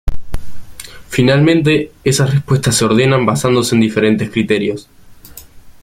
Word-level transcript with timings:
Finalmente, 1.09 1.91
esas 2.03 2.33
respuestas 2.33 2.73
se 2.73 2.85
ordenan 2.85 3.23
basándose 3.27 3.75
en 3.75 3.81
diferentes 3.81 4.31
criterios. 4.31 4.89